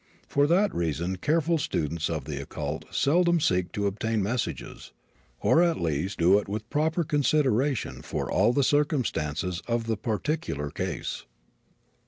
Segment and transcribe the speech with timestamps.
[0.27, 4.93] For that reason careful students of the occult seldom seek to obtain messages,
[5.39, 10.71] or at least do it with proper consideration for all the circumstances of the particular
[10.71, 11.25] case.